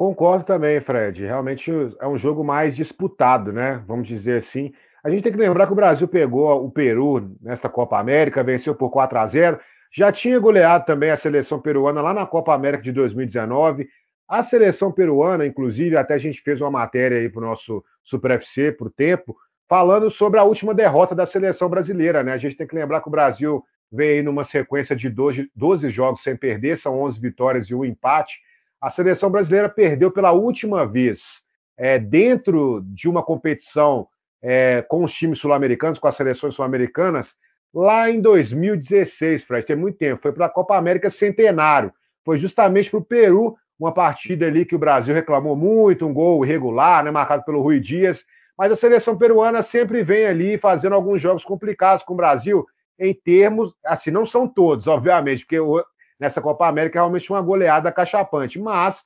[0.00, 1.26] Concordo também, Fred.
[1.26, 3.84] Realmente é um jogo mais disputado, né?
[3.86, 4.72] Vamos dizer assim.
[5.04, 8.74] A gente tem que lembrar que o Brasil pegou o Peru nesta Copa América, venceu
[8.74, 9.60] por 4 a 0.
[9.92, 13.90] Já tinha goleado também a seleção peruana lá na Copa América de 2019.
[14.26, 18.30] A seleção peruana, inclusive, até a gente fez uma matéria aí para o nosso Super
[18.30, 19.36] FC, para o tempo,
[19.68, 22.32] falando sobre a última derrota da seleção brasileira, né?
[22.32, 25.90] A gente tem que lembrar que o Brasil vem aí numa sequência de 12, 12
[25.90, 28.40] jogos sem perder, são 11 vitórias e um empate
[28.80, 31.42] a seleção brasileira perdeu pela última vez
[31.76, 34.08] é, dentro de uma competição
[34.42, 37.34] é, com os times sul-americanos, com as seleções sul-americanas,
[37.72, 40.22] lá em 2016, Fred, tem muito tempo.
[40.22, 41.92] Foi para a Copa América Centenário.
[42.24, 46.44] Foi justamente para o Peru, uma partida ali que o Brasil reclamou muito, um gol
[46.44, 48.24] irregular, né, marcado pelo Rui Dias.
[48.58, 52.66] Mas a seleção peruana sempre vem ali fazendo alguns jogos complicados com o Brasil,
[52.98, 55.58] em termos, assim, não são todos, obviamente, porque
[56.20, 58.60] nessa Copa América realmente uma goleada cachapante.
[58.60, 59.02] Mas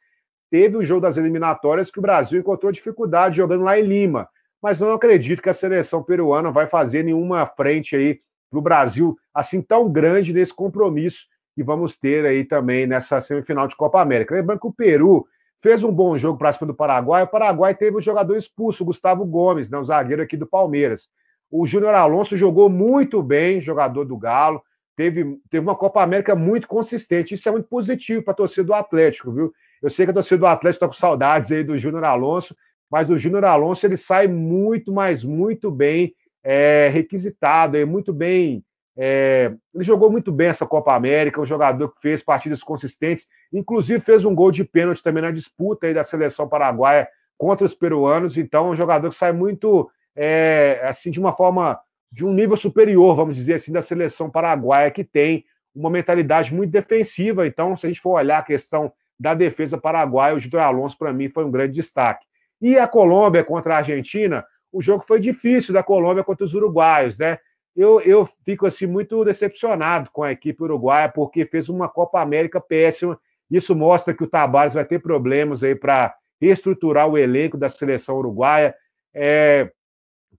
[0.50, 4.28] teve o jogo das eliminatórias que o Brasil encontrou dificuldade jogando lá em Lima.
[4.60, 9.16] Mas não acredito que a seleção peruana vai fazer nenhuma frente aí para o Brasil
[9.32, 14.34] assim tão grande nesse compromisso que vamos ter aí também nessa semifinal de Copa América.
[14.34, 15.26] Lembrando que o Peru
[15.62, 17.22] fez um bom jogo para cima do Paraguai.
[17.22, 21.08] O Paraguai teve um jogador expulso, o Gustavo Gomes, né, o zagueiro aqui do Palmeiras.
[21.50, 24.62] O Júnior Alonso jogou muito bem, jogador do Galo
[24.96, 27.34] teve, teve uma Copa América muito consistente.
[27.34, 29.52] Isso é muito positivo para a torcida do Atlético, viu?
[29.82, 32.56] Eu sei que a torcida do Atlético está com saudades aí do Júnior Alonso,
[32.90, 38.64] mas o Júnior Alonso ele sai muito, mas muito bem é, requisitado, é muito bem.
[38.96, 43.98] É, ele jogou muito bem essa Copa América, um jogador que fez partidas consistentes, inclusive
[43.98, 48.38] fez um gol de pênalti também na disputa aí da seleção paraguaia contra os peruanos.
[48.38, 51.78] Então, é um jogador que sai muito é, assim de uma forma
[52.14, 56.70] de um nível superior, vamos dizer assim, da seleção paraguaia, que tem uma mentalidade muito
[56.70, 57.44] defensiva.
[57.44, 61.12] Então, se a gente for olhar a questão da defesa paraguaia, o Júlio Alonso, para
[61.12, 62.24] mim, foi um grande destaque.
[62.62, 67.18] E a Colômbia contra a Argentina, o jogo foi difícil da Colômbia contra os uruguaios,
[67.18, 67.36] né?
[67.74, 72.60] Eu, eu fico assim muito decepcionado com a equipe uruguaia, porque fez uma Copa América
[72.60, 73.18] péssima.
[73.50, 78.18] Isso mostra que o Tabárez vai ter problemas aí para reestruturar o elenco da seleção
[78.18, 78.72] uruguaia.
[79.12, 79.68] É,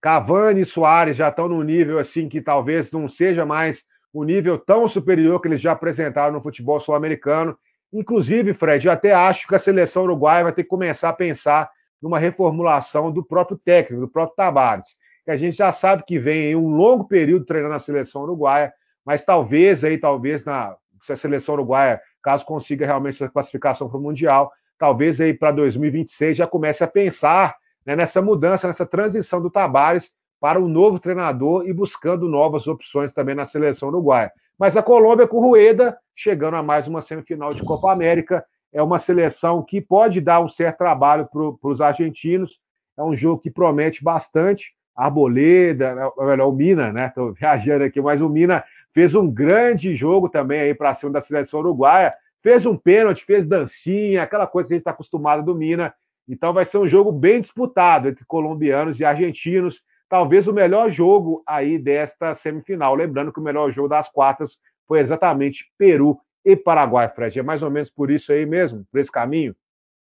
[0.00, 4.58] Cavani e Soares já estão num nível assim que talvez não seja mais o nível
[4.58, 7.56] tão superior que eles já apresentaram no futebol sul-americano.
[7.92, 11.70] Inclusive, Fred, eu até acho que a seleção uruguaia vai ter que começar a pensar
[12.00, 14.96] numa reformulação do próprio técnico, do próprio Tabares.
[15.24, 18.72] Que a gente já sabe que vem em um longo período treinando a seleção uruguaia,
[19.04, 23.98] mas talvez aí, talvez na se a seleção uruguaia, caso consiga realmente essa classificação para
[23.98, 27.54] o Mundial, talvez aí para 2026 já comece a pensar
[27.86, 33.12] né, nessa mudança, nessa transição do Tabares para um novo treinador e buscando novas opções
[33.12, 34.32] também na seleção uruguaia.
[34.58, 38.98] Mas a Colômbia com Rueda, chegando a mais uma semifinal de Copa América, é uma
[38.98, 42.60] seleção que pode dar um certo trabalho para os argentinos.
[42.98, 44.74] É um jogo que promete bastante.
[44.94, 47.08] Arboleda, né, o Mina, né?
[47.08, 51.20] Estou viajando aqui, mas o Mina fez um grande jogo também aí para cima da
[51.20, 52.14] seleção uruguaia.
[52.42, 55.94] Fez um pênalti, fez dancinha, aquela coisa que a gente está acostumado do Mina.
[56.28, 59.82] Então vai ser um jogo bem disputado entre colombianos e argentinos.
[60.08, 62.94] Talvez o melhor jogo aí desta semifinal.
[62.94, 67.38] Lembrando que o melhor jogo das quartas foi exatamente Peru e Paraguai, Fred.
[67.38, 69.54] É mais ou menos por isso aí mesmo, por esse caminho?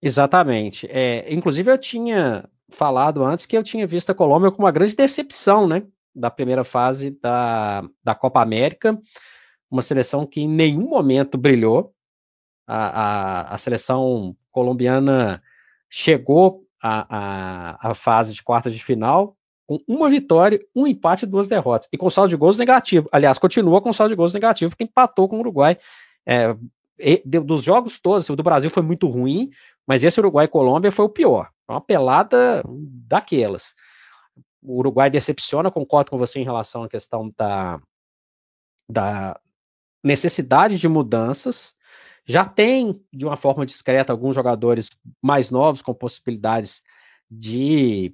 [0.01, 0.87] Exatamente.
[0.89, 4.95] É, inclusive, eu tinha falado antes que eu tinha visto a Colômbia como uma grande
[4.95, 5.83] decepção, né?
[6.15, 8.99] Da primeira fase da, da Copa América.
[9.69, 11.93] Uma seleção que em nenhum momento brilhou.
[12.67, 15.41] A, a, a seleção colombiana
[15.89, 21.27] chegou à, à, à fase de quartas de final com uma vitória, um empate e
[21.27, 21.89] duas derrotas.
[21.91, 23.09] E com saldo de gols negativo.
[23.11, 25.77] Aliás, continua com saldo de gols negativo, porque empatou com o Uruguai.
[26.25, 26.55] É,
[27.25, 29.51] dos jogos todos, o do Brasil foi muito ruim,
[29.85, 31.49] mas esse Uruguai e Colômbia foi o pior.
[31.67, 32.63] Uma pelada
[33.07, 33.75] daquelas.
[34.63, 37.79] O Uruguai decepciona, concordo com você em relação à questão da,
[38.89, 39.39] da
[40.01, 41.75] necessidade de mudanças.
[42.27, 44.89] Já tem, de uma forma discreta, alguns jogadores
[45.21, 46.83] mais novos com possibilidades
[47.31, 48.13] de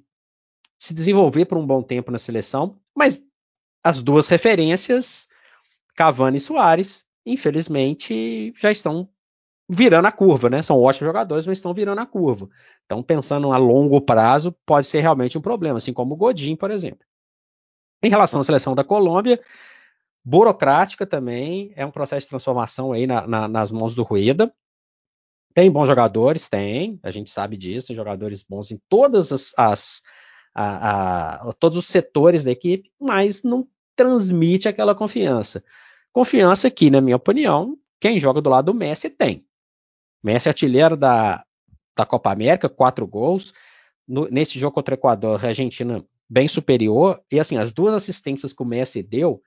[0.78, 3.20] se desenvolver por um bom tempo na seleção, mas
[3.82, 5.26] as duas referências,
[5.96, 9.08] Cavani e Soares, infelizmente já estão
[9.68, 10.62] virando a curva, né?
[10.62, 12.48] São ótimos jogadores, mas estão virando a curva.
[12.84, 16.70] Então, pensando a longo prazo, pode ser realmente um problema, assim como o Godin, por
[16.70, 17.04] exemplo.
[18.02, 19.42] Em relação à seleção da Colômbia,
[20.24, 24.52] burocrática também, é um processo de transformação aí na, na, nas mãos do Rueda.
[25.52, 30.02] Tem bons jogadores, tem, a gente sabe disso, tem jogadores bons em todas as, as
[30.54, 35.62] a, a, todos os setores da equipe, mas não transmite aquela confiança.
[36.12, 39.46] Confiança que, na minha opinião, quem joga do lado do Messi tem.
[40.22, 41.44] Messi é artilheiro da,
[41.96, 43.52] da Copa América, quatro gols.
[44.06, 47.22] No, nesse jogo contra o Equador, a Argentina bem superior.
[47.30, 49.42] E assim, as duas assistências que o Messi deu,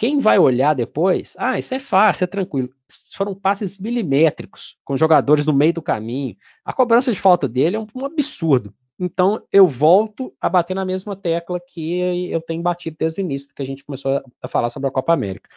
[0.00, 2.70] quem vai olhar depois, ah, isso é fácil, é tranquilo.
[3.14, 6.34] Foram passes milimétricos, com jogadores no meio do caminho.
[6.64, 8.72] A cobrança de falta dele é um, um absurdo.
[8.98, 13.54] Então, eu volto a bater na mesma tecla que eu tenho batido desde o início,
[13.54, 15.50] que a gente começou a falar sobre a Copa América.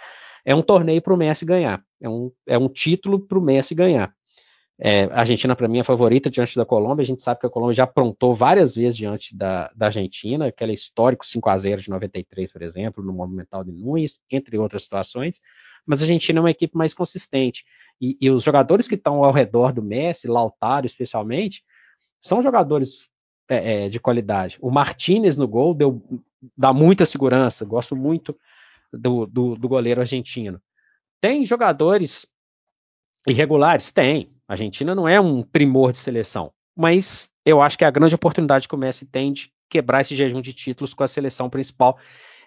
[0.43, 1.81] É um torneio para o Messi ganhar.
[2.01, 4.13] É um, é um título para o Messi ganhar.
[4.79, 7.03] É, a Argentina, para mim, é favorita diante da Colômbia.
[7.03, 10.73] A gente sabe que a Colômbia já aprontou várias vezes diante da, da Argentina, aquele
[10.73, 15.39] histórico 5 a 0 de 93, por exemplo, no Monumental de Nunes, entre outras situações.
[15.85, 17.63] Mas a Argentina é uma equipe mais consistente.
[18.01, 21.63] E, e os jogadores que estão ao redor do Messi, Lautaro especialmente,
[22.19, 23.09] são jogadores
[23.49, 24.57] é, é, de qualidade.
[24.61, 26.01] O Martinez no gol deu,
[26.57, 27.65] dá muita segurança.
[27.65, 28.35] Gosto muito
[28.91, 30.61] do, do, do goleiro argentino.
[31.21, 32.25] Tem jogadores
[33.27, 33.91] irregulares?
[33.91, 34.32] Tem.
[34.47, 38.15] A Argentina não é um primor de seleção, mas eu acho que é a grande
[38.15, 41.97] oportunidade que o Messi tem de quebrar esse jejum de títulos com a seleção principal.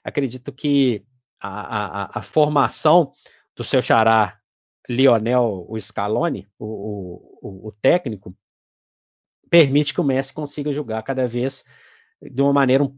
[0.04, 1.04] Acredito que
[1.40, 3.12] a, a, a formação
[3.54, 4.38] do seu xará
[4.88, 6.66] Lionel o Scaloni, o,
[7.42, 8.36] o, o, técnico,
[9.50, 11.64] permite que o Messi consiga jogar cada vez
[12.22, 12.96] de uma maneira um,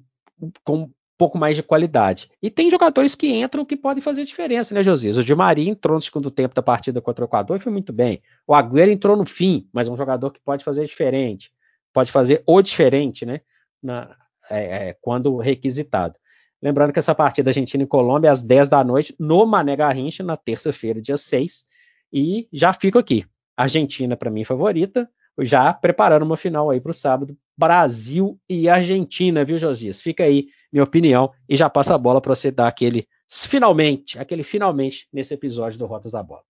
[0.62, 2.30] com pouco mais de qualidade.
[2.40, 5.16] E tem jogadores que entram que podem fazer diferença, né, Josias?
[5.16, 7.92] O Di Maria entrou no segundo tempo da partida contra o Equador e foi muito
[7.92, 8.22] bem.
[8.46, 11.52] O Agüero entrou no fim, mas é um jogador que pode fazer diferente.
[11.92, 13.40] Pode fazer o diferente, né?
[13.82, 14.16] Na,
[14.48, 16.14] é, é, quando requisitado.
[16.62, 20.22] Lembrando que essa partida Argentina e Colômbia é às 10 da noite no Mané Garrincha,
[20.22, 21.66] na terça-feira, dia 6.
[22.12, 23.26] E já fico aqui.
[23.56, 25.08] Argentina, para mim, favorita.
[25.40, 27.36] Já preparando uma final aí para o sábado.
[27.58, 30.00] Brasil e Argentina, viu, Josias?
[30.00, 34.42] Fica aí minha opinião, e já passa a bola para você dar aquele finalmente, aquele
[34.42, 36.42] finalmente nesse episódio do Rotas da Bola.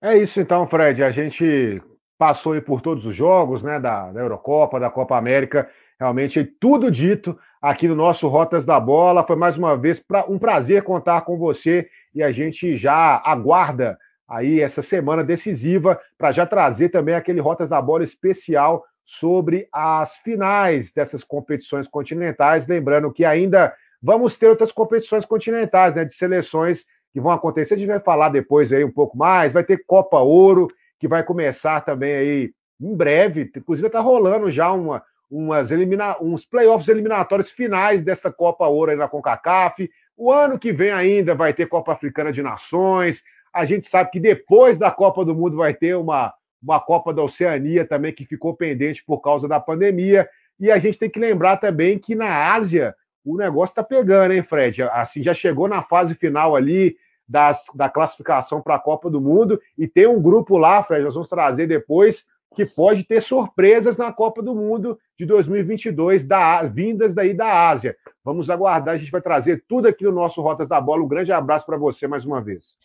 [0.00, 1.02] É isso então, Fred.
[1.04, 1.80] A gente
[2.18, 5.68] passou aí por todos os jogos, né, da, da Eurocopa, da Copa América.
[5.98, 9.24] Realmente tudo dito aqui no nosso Rotas da Bola.
[9.24, 13.98] Foi mais uma vez pra, um prazer contar com você e a gente já aguarda
[14.26, 18.84] aí essa semana decisiva para já trazer também aquele Rotas da Bola especial
[19.18, 22.66] sobre as finais dessas competições continentais.
[22.66, 27.74] Lembrando que ainda vamos ter outras competições continentais, né, de seleções que vão acontecer.
[27.74, 29.52] A gente vai falar depois aí um pouco mais.
[29.52, 33.50] Vai ter Copa Ouro, que vai começar também aí em breve.
[33.54, 38.96] Inclusive está rolando já uma, umas elimina uns playoffs eliminatórios finais dessa Copa Ouro aí
[38.96, 39.90] na CONCACAF.
[40.16, 43.22] O ano que vem ainda vai ter Copa Africana de Nações.
[43.52, 46.32] A gente sabe que depois da Copa do Mundo vai ter uma,
[46.62, 50.28] uma Copa da Oceania também que ficou pendente por causa da pandemia.
[50.60, 52.94] E a gente tem que lembrar também que na Ásia
[53.24, 54.82] o negócio está pegando, hein, Fred?
[54.82, 56.96] Assim, já chegou na fase final ali
[57.26, 61.14] das, da classificação para a Copa do Mundo e tem um grupo lá, Fred, nós
[61.14, 67.14] vamos trazer depois, que pode ter surpresas na Copa do Mundo de 2022, da, vindas
[67.14, 67.96] daí da Ásia.
[68.24, 71.02] Vamos aguardar, a gente vai trazer tudo aqui no nosso Rotas da Bola.
[71.02, 72.76] Um grande abraço para você mais uma vez.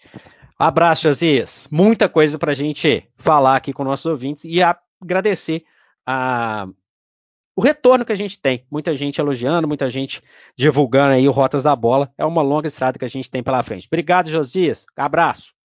[0.58, 1.68] Abraço, Josias.
[1.72, 4.60] Muita coisa para a gente falar aqui com nossos ouvintes e
[5.02, 5.64] agradecer
[6.06, 6.68] a,
[7.56, 8.66] o retorno que a gente tem.
[8.72, 10.24] Muita gente elogiando, muita gente
[10.56, 12.12] divulgando aí o Rotas da Bola.
[12.18, 13.88] É uma longa estrada que a gente tem pela frente.
[13.88, 14.86] Obrigado, Josias.
[14.96, 15.57] Abraço.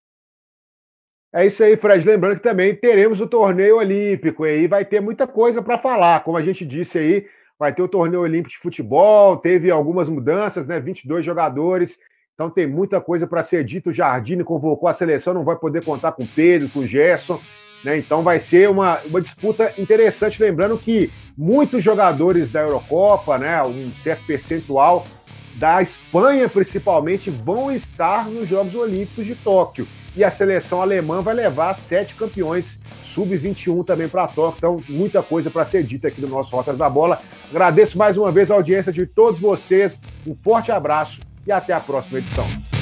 [1.32, 2.06] É isso aí, Fred.
[2.06, 6.22] Lembrando que também teremos o torneio olímpico e aí vai ter muita coisa para falar.
[6.24, 7.26] Como a gente disse aí,
[7.58, 10.78] vai ter o torneio olímpico de futebol, teve algumas mudanças, né?
[10.78, 11.98] 22 jogadores.
[12.34, 13.88] Então tem muita coisa para ser dito.
[13.88, 17.40] O Jardine convocou a seleção, não vai poder contar com o Pedro, com o Gerson.
[17.82, 17.96] Né?
[17.96, 20.42] Então vai ser uma, uma disputa interessante.
[20.42, 23.62] Lembrando que muitos jogadores da Eurocopa, né?
[23.62, 25.06] um certo percentual
[25.54, 31.34] da Espanha principalmente, vão estar nos Jogos Olímpicos de Tóquio e a seleção alemã vai
[31.34, 34.56] levar sete campeões sub-21 também para Tóquio.
[34.58, 37.20] Então, muita coisa para ser dita aqui do nosso Rotas da Bola.
[37.50, 39.98] Agradeço mais uma vez a audiência de todos vocês.
[40.26, 42.81] Um forte abraço e até a próxima edição.